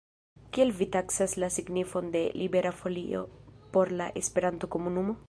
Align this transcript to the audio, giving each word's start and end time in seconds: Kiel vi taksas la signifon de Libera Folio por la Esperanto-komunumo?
Kiel 0.55 0.71
vi 0.77 0.85
taksas 0.95 1.35
la 1.43 1.49
signifon 1.57 2.09
de 2.17 2.23
Libera 2.43 2.71
Folio 2.81 3.21
por 3.77 3.93
la 4.03 4.09
Esperanto-komunumo? 4.25 5.17